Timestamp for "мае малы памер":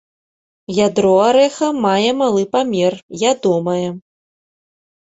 1.85-2.93